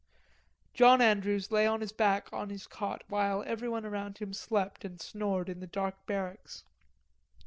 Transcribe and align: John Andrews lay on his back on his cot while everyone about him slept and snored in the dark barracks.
John 0.73 0.99
Andrews 0.99 1.51
lay 1.51 1.67
on 1.67 1.81
his 1.81 1.91
back 1.91 2.27
on 2.33 2.49
his 2.49 2.65
cot 2.65 3.03
while 3.07 3.43
everyone 3.45 3.85
about 3.85 4.17
him 4.17 4.33
slept 4.33 4.83
and 4.83 4.99
snored 4.99 5.47
in 5.47 5.59
the 5.59 5.67
dark 5.67 6.07
barracks. 6.07 6.63